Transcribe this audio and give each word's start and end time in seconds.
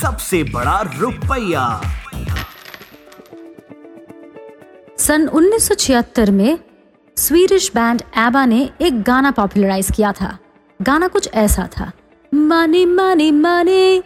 सबसे 0.00 0.42
बड़ा 0.42 0.80
रुपया। 0.98 1.82
सन 4.98 5.28
1976 5.28 6.30
में 6.30 6.58
स्वीडिश 7.16 7.70
बैंड 7.74 8.02
एबा 8.18 8.46
ने 8.46 8.70
एक 8.80 9.02
गाना 9.02 9.30
पॉपुलराइज 9.30 9.88
किया 9.96 10.12
था। 10.12 10.38
गाना 10.82 11.08
कुछ 11.08 11.28
ऐसा 11.34 11.68
था। 11.78 11.92
मनी 12.34 12.86
मनी 12.86 13.30
मनी 13.30 14.02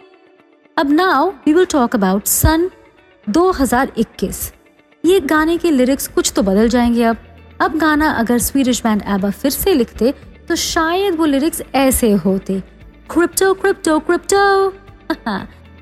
अब 0.77 0.91
now 0.91 1.29
we 1.29 1.53
will 1.53 1.65
talk 1.65 1.95
about 1.95 2.25
सन 2.25 2.69
2021 3.29 4.53
ये 5.05 5.19
गाने 5.19 5.57
के 5.57 5.71
लिरिक्स 5.71 6.07
कुछ 6.07 6.33
तो 6.35 6.43
बदल 6.43 6.69
जाएँगे 6.69 7.03
अब। 7.03 7.17
अब 7.59 7.77
गाना 7.77 8.09
अगर 8.11 8.37
स्वीडिश 8.39 8.81
बैंड 8.83 9.01
एबा 9.09 9.29
फिर 9.31 9.51
से 9.51 9.73
लिखते 9.73 10.13
तो 10.47 10.55
शायद 10.55 11.15
वो 11.15 11.25
लिरिक्स 11.25 11.61
ऐसे 11.75 12.11
होते। 12.15 12.59
क्रिप्टो 13.09 13.53
क्रिप्टो 13.53 13.97
क्रिप्टो 13.99 14.69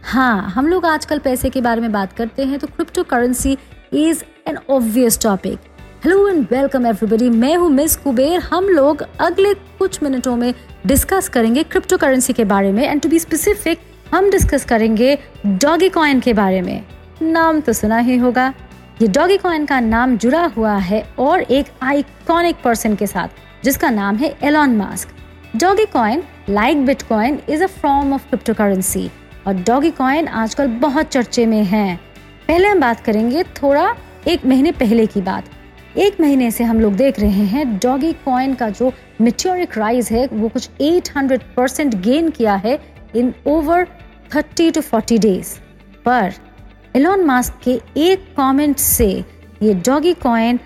हाँ 0.04 0.50
हम 0.50 0.68
लोग 0.68 0.86
आजकल 0.86 1.20
पैसे 1.20 1.50
के 1.50 1.62
बारे 1.62 1.82
में 1.82 1.92
बात 1.92 2.14
करते 2.14 2.46
हैं 2.46 2.60
तो 2.60 2.68
crypto 2.68 3.04
currency 3.04 3.58
is 3.94 4.24
an 4.48 4.58
obvious 4.70 5.20
topic 5.24 5.60
hello 6.04 6.28
and 6.28 6.46
welcome 6.52 6.86
everybody 6.86 7.30
मैं 7.30 7.56
हूँ 7.56 7.70
मिस 7.70 7.96
कुबेर। 7.96 8.40
हम 8.44 8.70
लोग 8.70 9.06
अगले 9.20 9.54
कुछ 9.54 10.02
मिनटों 10.04 10.36
में 10.36 10.54
डिस्कस 10.88 11.30
करेंगे 11.30 11.64
क्रिप्टो 11.64 11.98
करेंसी 11.98 12.34
के 12.34 12.46
बारे 12.46 12.72
में 12.72 12.84
एंड 12.84 13.02
टू 13.02 13.10
बी 13.10 13.20
स्पेसिफिक 13.20 13.80
हम 14.14 14.30
डिस्कस 14.32 14.66
करेंगे 14.66 15.18
डॉगी 15.46 15.90
कॉइन 15.90 16.20
के 16.20 16.34
बारे 16.34 16.62
में। 16.62 16.84
नाम 17.22 17.60
तो 17.62 17.74
सुना 17.74 17.98
ही 18.00 18.18
होगा। 18.18 18.54
ये 19.02 19.08
डॉगी 19.08 19.36
कॉइन 19.38 19.66
का 19.66 19.80
नाम 19.80 20.16
जुड़ा 20.18 20.46
हुआ 20.46 20.76
है 20.78 21.02
और 21.20 21.42
एक 21.42 21.66
आइकॉनिक 21.84 22.56
पर्सन 22.64 22.96
के 22.96 23.08
साथ, 23.08 23.28
जिसका 23.64 23.90
नाम 23.90 24.16
है 24.16 24.34
Elon 24.44 24.76
Musk 24.76 25.10
Dogecoin 25.86 26.24
like 26.50 26.86
bitcoin 26.86 27.40
is 27.50 27.64
a 27.64 27.68
form 27.68 28.14
of 28.14 28.28
crypto 28.30 28.54
currency 28.54 29.10
और 29.48 29.54
डॉगी 29.58 29.92
कॉइन 29.92 30.28
आजकल 30.28 30.68
बहुत 30.78 31.08
चर्चे 31.08 31.46
में 31.46 31.64
है। 31.64 31.96
पहले 32.48 32.68
हम 32.68 32.80
बात 32.80 33.00
करेंगे 33.00 33.44
थोड़ा 33.62 33.94
एक 34.28 34.46
महीने 34.46 34.72
पहले 34.72 35.06
की 35.06 35.22
बात। 35.22 35.50
एक 35.98 36.20
महीने 36.22 36.50
से 36.52 36.64
हम 36.64 36.80
लोग 36.80 36.96
देख 36.96 37.20
रहे 37.20 37.46
हैं 37.46 37.78
डॉगी 37.78 38.14
कॉइन 38.26 38.54
का 38.54 38.70
जो 38.70 38.92
मेच्योरिक 39.22 39.78
राइज 39.78 40.10
है, 40.12 40.28
वो 40.28 40.50
कुछ 40.50 40.70
800 40.82 41.44
परसेंट 41.56 41.96
गेन 42.02 42.30
किया 42.30 42.56
है 42.56 42.80
इन 43.16 43.34
ओवर 43.48 43.88
30 44.32 44.72
टू 44.72 44.82
40 44.82 45.20
डेज़ 45.20 45.56
पर 46.06 46.34
एलॉन 46.96 47.24
मास्क 47.26 47.60
के 47.64 47.80
एक 48.02 48.26
कमेंट 48.38 48.78
से 48.78 49.08
ये 49.64 49.74
डॉगी 49.86 50.14
कॉइन 50.14 50.60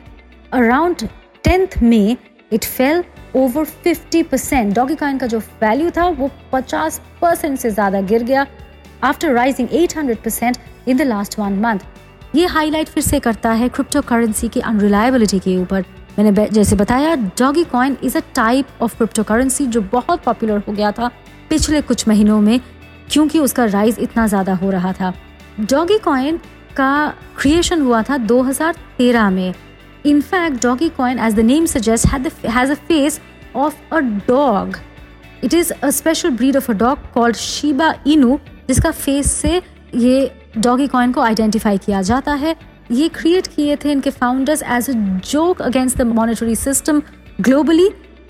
अराउंड 0.53 1.08
टेंथ 1.44 1.81
में 1.83 2.17
it 2.53 2.66
fell 2.66 3.03
over 3.36 3.66
50 3.86 4.23
percent 4.23 4.73
Dogecoin 4.95 5.17
का 5.17 5.28
जो 5.28 5.39
वैल्यू 5.39 5.89
था 5.91 6.08
वो 6.09 6.30
50 6.53 7.00
परसेंट 7.22 7.58
से 7.59 7.69
ज़्यादा 7.69 8.02
गिर 8.02 8.23
गया 8.23 8.45
after 9.03 9.33
rising 9.33 9.69
800 9.78 10.16
percent 10.16 10.58
in 10.88 10.97
the 10.97 11.02
last 11.02 11.39
one 11.39 11.59
month 11.59 12.35
ये 12.35 12.45
हाईलाइट 12.47 12.88
फिर 12.88 13.03
से 13.03 13.19
करता 13.19 13.52
है 13.52 13.69
क्रिप्टो 13.69 14.02
करेंसी 14.02 14.47
की 14.47 14.59
अनरिलायबिलिटी 14.59 15.39
के 15.39 15.56
ऊपर। 15.58 15.85
मैंने 16.17 16.47
जैसे 16.47 16.75
बताया 16.75 17.16
Dogecoin 17.63 17.97
is 18.03 18.17
a 18.17 18.22
type 18.35 18.81
of 18.81 18.95
crypto 18.97 19.23
currency 19.23 19.66
जो 19.67 19.81
बहुत 19.91 20.23
पॉपुलर 20.23 20.61
हो 20.67 20.73
गया 20.73 20.91
था 20.91 21.09
पिछले 21.50 21.81
कुछ 21.81 22.08
महीनों 22.08 22.39
में, 22.41 22.59
क्योंकि 23.11 23.39
उसका 23.39 23.66
राइज 23.66 23.97
इतना 24.00 24.28
ज़्यादा 24.28 24.53
हो 24.53 24.69
रहा 24.69 24.94
था। 24.94 25.13
डॉगी 25.62 25.98
कॉइन 25.98 26.38
का 26.76 27.14
क्रिएशन 27.38 27.81
हुआ 27.81 28.02
था 28.04 28.17
2013 28.17 29.30
में। 29.31 29.54
In fact 30.06 30.62
Dogecoin 30.90 31.20
as 31.20 31.34
the 31.36 31.40
name 31.40 31.66
suggest 31.66 32.08
has 32.48 32.72
a 32.72 32.76
face 32.76 33.20
of 33.56 33.94
a 33.94 34.00
dog 34.28 34.78
it 35.44 35.53
is 35.53 35.72
a 35.74 35.90
special 35.90 36.30
breed 36.30 36.58
of 36.58 36.72
a 36.72 36.75
dog 36.75 37.12
called 37.13 37.35
Shiba 37.35 37.94
Inu 38.08 38.40
जिसका 38.68 38.91
फेस 38.91 39.31
से 39.31 39.62
ये 39.96 40.31
डॉगी 40.58 40.88
कॉइन 40.88 41.12
को 41.12 41.22
आइडेंटिफाई 41.22 41.78
किया 41.78 42.02
जाता 42.02 42.34
है। 42.34 42.56
ये 42.91 43.08
क्रिएट 43.09 43.47
किए 43.47 43.75
थे 43.75 43.91
इनके 43.91 44.09
founders 44.09 44.64
as 44.64 44.90
a 44.90 44.94
joke 45.31 45.62
against 45.62 45.97
the 45.97 46.02
monetary 46.08 46.56
system 46.56 47.02
globally 47.41 47.88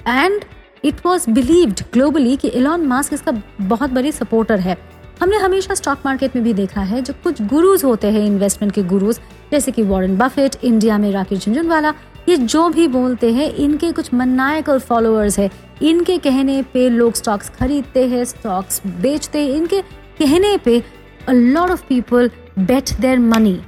and 0.07 0.43
it 0.85 1.05
was 1.05 1.29
believed 1.29 1.81
globally 1.93 2.35
कि 2.37 2.51
एलॉन 2.55 2.85
मास्क 2.87 3.13
इसका 3.13 3.31
बहुत 3.61 3.91
बड़ी 3.91 4.11
सपोर्टर 4.11 4.59
है। 4.59 4.77
हमने 5.21 5.37
हमेशा 5.37 5.73
स्टॉक 5.73 5.97
मार्केट 6.05 6.35
में 6.35 6.43
भी 6.43 6.53
देखा 6.53 6.81
है 6.81 7.01
जो 7.01 7.13
कुछ 7.23 7.41
गुरुज 7.41 7.83
होते 7.83 8.07
हैं 8.11 8.25
इन्वेस्टमेंट 8.25 8.73
के 8.73 8.83
गुरुज, 8.83 9.19
जैसे 9.51 9.71
कि 9.71 9.83
वॉरेन 9.83 10.17
बफेट 10.17 10.55
इंडिया 10.63 10.97
में 10.97 11.11
राकेश 11.11 11.45
झुंझुनवाला 11.45 11.93
ये 12.29 12.37
जो 12.37 12.67
भी 12.69 12.87
बोलते 12.87 13.31
हैं, 13.33 13.49
इनके 13.49 13.91
कुछ 13.91 14.13
मनायकल 14.13 14.79
फॉलोअर्स 14.79 15.37
है। 15.39 15.49
इनके 15.81 16.17
कहने 16.17 16.61
पे 16.63 16.87
लोग 16.89 17.13
स्टॉक्स 17.13 17.49
खरीदते 17.49 18.07
हैं 18.07 18.23
स्टॉक्स 18.25 18.81
बेचते 18.87 19.39
हैं। 19.39 19.49
इनके 19.49 19.81
कहने 20.19 20.57
पे 20.57 20.79
a 21.27 21.31
lot 21.31 21.69
of 21.69 21.83
people 21.89 22.29
bet 22.59 22.93
their 23.01 23.19
money 23.19 23.59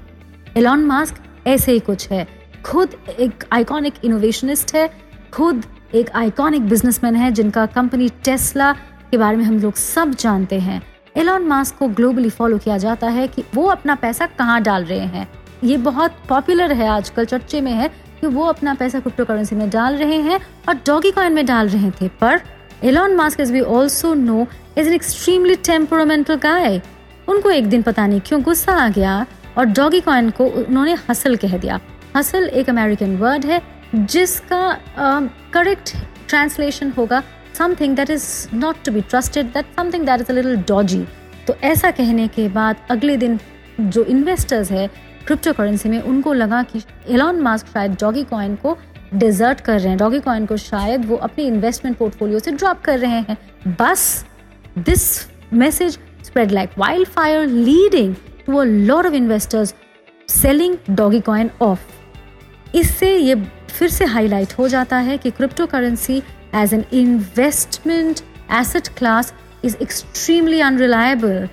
Elon 0.58 0.86
Musk 0.86 1.47
ऐसे 1.47 1.72
ही 1.72 1.80
कुछ 1.80 2.09
है। 2.12 2.28
खुद 2.66 2.96
एक 3.19 3.44
आइकॉनिक 3.52 3.94
इनोवेशनिस्ट 4.06 4.75
है। 4.75 4.88
खुद 5.34 5.66
एक 5.96 6.09
आइकॉनिक 6.16 6.68
बिजनेसमैन 6.69 7.16
है 7.16 7.31
जिनका 7.31 7.66
कंपनी 7.66 8.09
टेस्ला 8.25 8.72
के 9.12 9.18
बारे 9.18 9.38
में 9.38 9.46
हम 9.46 9.59
लोग 9.59 9.74
सब 9.75 10.16
जानते 10.16 10.59
हैं। 10.59 10.81
एलॉन 11.16 11.44
मास्क 11.47 11.75
को 11.78 11.88
ग्लोबली 11.88 12.29
फॉलो 12.29 12.57
किया 12.57 12.78
जाता 12.78 13.07
है 13.07 13.28
कि 13.28 13.44
वो 13.56 13.66
अपना 13.68 13.96
पैसा 13.96 14.25
कहाँ 14.38 14.62
डाल 14.62 14.85
रहे 14.85 15.00
हैं। 15.00 15.28
ये 15.63 15.78
बहुत 15.78 16.16
पॉपुलर 16.29 16.72
है 16.72 16.88
आजकल 16.88 17.25
चर्चे 17.25 17.62
में 17.62 17.72
है 17.72 17.88
कि 18.22 18.28
वो 18.28 18.46
अपना 18.46 18.74
पैसा 18.74 19.00
क्रिप्टो 19.00 19.25
करेंसी 19.25 19.56
में 19.56 19.69
डाल 19.69 19.96
रहे 19.97 20.18
हैं 20.22 20.40
और 20.69 20.75
डॉगी 20.88 21.12
कॉइन 21.12 21.34
में 21.34 21.46
डाल 21.46 21.69
रहे 21.69 21.91
थे। 21.91 22.07
पर 22.22 22.41
Elon 22.84 23.16
Musk 23.16 23.40
is 23.40 23.53
we 23.53 23.62
also 23.62 24.13
know 24.13 24.46
is 24.78 24.88
an 24.88 24.94
extremely 24.94 25.56
temperamental 25.66 26.35
guy 26.35 26.81
उनको 27.28 27.50
एक 27.50 27.68
दिन 27.69 27.81
पता 27.81 28.07
नहीं 28.07 28.22
क्यों 28.22 28.41
गुस्सा 28.44 28.74
आ 28.75 28.88
गया 28.90 29.25
और 29.57 29.66
डॉगी 29.68 30.00
कॉइन 30.00 30.30
को 30.30 30.45
उन्होंने 30.45 30.97
हसल 31.09 31.35
कह 31.35 31.57
दिया। 31.57 31.80
हसल 32.16 32.47
एक 32.47 32.69
अमेरिकन 32.69 33.16
वर्ड 33.18 33.45
है 33.45 33.62
जिसका 33.95 34.78
करेक्ट 35.53 35.90
uh, 35.90 36.01
ट्रांसलेशन 36.30 36.91
होगा। 36.97 37.22
Something 37.53 37.96
that 37.96 38.09
is 38.09 38.25
not 38.56 38.84
to 38.86 38.91
be 38.91 39.02
trusted 39.02 39.53
that 39.53 39.66
something 39.78 40.06
that 40.06 40.22
is 40.22 40.31
a 40.31 40.34
little 40.34 40.56
dodgy 40.68 41.03
तो 41.47 41.56
ऐसा 41.64 41.91
कहने 41.91 42.28
के 42.28 42.47
बाद 42.50 42.86
अगले 42.91 43.18
दिन 43.18 43.40
जो 43.80 44.03
इन्वेस्टर्स 44.06 44.72
है 44.72 44.88
क्रिप्टो 45.28 45.53
करेंसी 45.53 45.90
में 45.90 46.02
उनको 46.02 46.34
लगा 46.34 46.63
कि 46.63 46.81
एलॉन 47.09 47.40
मास्क 47.42 47.68
शायद 47.68 47.97
डॉगी 48.02 48.24
कॉइन 48.24 48.56
को 48.56 48.78
डिजर्ट 49.13 49.59
कर 49.62 49.80
रहे 49.80 49.90
हैं। 49.90 49.97
डॉगी 49.97 50.19
कॉइन 50.19 50.46
को 50.46 50.58
शायद 50.58 51.06
वो 51.06 51.16
अपनी 51.18 51.46
इन्वेस्टमेंट 51.46 51.97
पोर्टफोलियो 51.97 52.40
से 52.40 52.52
ड्रॉप 52.52 52.81
कर 52.81 53.00
रहे 53.00 53.19
हैं। 53.19 53.38
बस 53.80 54.25
this 54.80 55.06
message 55.53 55.97
spread 56.24 56.52
like 56.52 56.69
wildfire 57.08 57.46
leading 57.47 58.16
to 58.46 58.58
a 58.58 58.63
lot 58.63 59.06
of 59.06 59.13
investors 59.13 59.74
selling 60.30 60.78
Dogecoin 61.22 61.50
off 61.62 62.75
इससे 62.75 63.16
ये 63.18 63.36
फिर 63.69 63.90
से 63.90 64.06
हाईलाइट 64.06 64.53
हो 64.59 64.68
जाता 64.68 64.97
है 65.00 65.18
कि 65.18 65.31
crypto 65.31 65.66
currency 65.66 66.22
as 66.53 66.74
an 66.74 66.86
investment 66.91 68.24
asset 68.50 68.90
class 68.96 69.34
is 69.64 69.75
extremely 69.81 70.62
unreliable. 70.62 71.47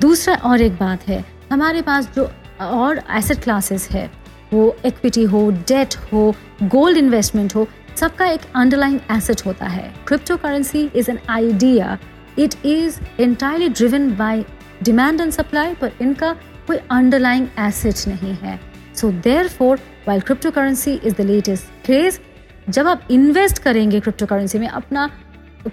दूसरा 0.00 0.34
और 0.44 0.60
एक 0.60 0.72
बात 0.72 1.06
है, 1.08 1.24
हमारे 1.52 1.82
पास 1.82 2.08
जो 2.14 2.30
और 2.60 3.00
एसेट 3.16 3.42
क्लासेस 3.42 3.88
है, 3.90 4.10
वो 4.52 4.76
इक्विटी 4.86 5.22
हो 5.24 5.50
डेट 5.68 5.94
हो 6.12 6.34
गोल्ड 6.62 6.98
इन्वेस्टमेंट 6.98 7.54
हो, 7.54 7.66
सबका 7.96 8.26
एक 8.26 8.40
अंडरलाइंग 8.56 8.98
एसेट 9.10 9.44
होता 9.46 9.66
है। 9.66 9.92
Crypto 10.08 10.36
currency 10.36 10.84
is 10.96 11.10
an 11.10 11.18
idea 11.30 11.98
it 12.38 12.54
is 12.66 12.98
entirely 13.20 13.68
driven 13.68 14.10
by 14.16 14.44
demand 14.82 15.20
and 15.20 15.32
supply 15.32 15.74
पर 15.80 15.92
इनका 16.00 16.32
कोई 16.66 16.76
अंडरलाइंग 16.90 17.46
एसेट 17.58 18.06
नहीं 18.08 18.34
है। 18.42 18.58
So 18.96 19.10
therefore 19.48 19.78
while 20.08 20.20
crypto 20.20 20.50
currency 20.50 20.94
is 20.94 21.14
the 21.14 21.26
latest 21.26 21.84
craze 21.84 22.20
जब 22.68 22.88
आप 22.88 23.08
इन्वेस्ट 23.10 23.58
करेंगे 23.58 24.00
क्रिप्टो 24.00 24.26
करेंसी 24.26 24.58
में, 24.58 24.68
अपना 24.68 25.10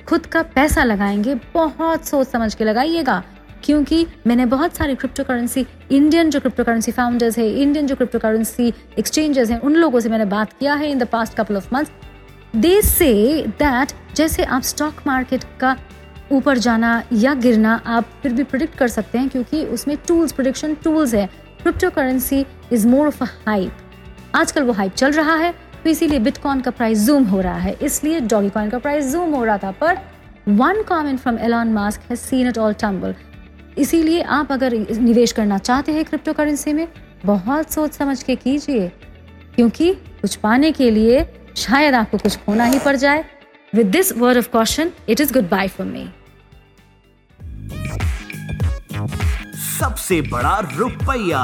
खुद 0.07 0.25
का 0.25 0.41
पैसा 0.44 0.83
लगाएँगे, 0.83 1.36
बहुत 1.53 2.07
सोच 2.07 2.27
समझ 2.27 2.56
के 2.56 2.63
लगाइएगा। 2.63 3.24
क्योंकि 3.63 4.07
मैंने 4.27 4.45
बहुत 4.45 4.75
सारे 4.75 4.95
क्रिप्टो 4.95 5.24
करेंसी 5.24 5.65
इंडियन 5.91 6.30
जो 6.30 6.39
क्रिप्टो 6.39 6.63
करेंसी 6.63 6.91
फाउंडर्स 6.91 7.38
है 7.38 7.50
इंडियन 7.51 7.88
जो 7.88 7.95
क्रिप्टो 7.95 8.19
करेंसी 8.19 8.74
एक्सचेंजेस 9.00 9.50
हैं, 9.50 9.59
उन 9.59 9.75
लोगों 9.75 10.00
से 10.00 10.09
मैंने 10.09 10.25
बात 10.25 10.53
किया 10.53 10.74
है 10.74 10.91
in 10.91 11.00
the 11.00 11.07
past 11.07 11.33
couple 11.33 11.57
of 11.57 11.69
months 11.74 11.91
they 12.56 12.81
say 12.81 13.42
that 13.47 13.92
जैसे 14.15 14.44
आप 14.44 14.62
स्टॉक 14.62 15.01
मार्केट 15.07 15.44
का 15.59 15.77
ऊपर 16.31 16.57
जाना 16.57 17.03
या 17.13 17.33
गिरना, 17.33 17.81
आप 17.85 18.06
फिर 18.24 18.33
भी 18.33 18.44
प्रिडिक्ट 18.44 18.77
कर 18.77 18.88
सकते 18.88 19.18
हैं 19.18 19.30
क्योंकि 19.30 19.65
उसमें 19.65 19.97
टूल्स 20.07 20.31
प्रोडिक्शन 20.31 20.74
टूल्स 20.74 21.13
है। 21.13 21.30
Crypto 21.62 21.89
currency 21.89 22.45
is 22.71 22.88
more 22.88 23.07
of 23.07 23.24
a 23.24 23.27
hype 23.47 23.71
आजकल 24.35 24.63
वो 24.63 24.74
हाइप 24.74 24.94
चल 24.94 25.12
रहा 25.12 25.35
है। 25.35 25.53
तो 25.83 25.89
इसीलिए 25.89 26.19
बिटकॉइन 26.19 26.61
का 26.61 26.71
प्राइस 26.71 27.05
जूम 27.05 27.23
हो 27.25 27.41
रहा 27.41 27.57
है। 27.57 27.73
इसलिए 27.81 28.19
डॉगी 28.21 28.49
कॉइन 28.49 28.69
का 28.69 28.77
प्राइस 28.79 29.11
जूम 29.11 29.33
हो 29.35 29.43
रहा 29.45 29.57
था, 29.57 29.71
पर 29.71 29.97
one 30.47 30.81
comment 30.83 31.19
from 31.19 31.39
Elon 31.39 31.73
Musk 31.73 32.01
has 32.09 32.19
seen 32.19 32.47
it 32.47 32.57
all 32.57 32.73
tumble 32.73 33.15
इसीलिए 33.77 34.21
आप 34.21 34.51
अगर 34.51 34.73
निवेश 34.91 35.31
करना 35.31 35.57
चाहते 35.57 35.91
हैं 35.91 36.05
क्रिप्टो 36.05 36.33
करेंसी 36.33 36.73
में, 36.73 36.87
बहुत 37.25 37.73
सोच 37.73 37.93
समझ 37.93 38.21
के 38.23 38.35
कीजिए, 38.35 38.87
क्योंकि 39.55 39.93
कुछ 39.93 40.35
पाने 40.35 40.71
के 40.71 40.89
लिए 40.91 41.25
शायद 41.57 41.95
आपको 41.95 42.17
कुछ 42.17 42.37
खोना 42.37 42.65
ही 42.65 42.79
पड़ 42.79 42.95
जाए। 42.95 43.23
With 43.73 43.87
this 43.87 44.11
word 44.17 44.37
of 44.37 44.49
caution 44.49 44.91
it 45.09 45.21
is 45.21 45.33
goodbye 45.49 45.67
for 45.67 45.87
me 45.87 46.09
सबसे 49.79 50.21
बड़ा 50.21 50.59
रुपया। 50.75 51.43